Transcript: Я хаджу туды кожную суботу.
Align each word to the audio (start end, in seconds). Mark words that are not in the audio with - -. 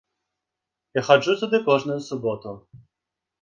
Я 0.99 1.03
хаджу 1.09 1.35
туды 1.41 1.57
кожную 1.67 1.99
суботу. 2.09 2.55